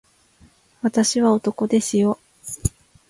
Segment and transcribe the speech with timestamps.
[0.81, 2.17] 私は男ですよ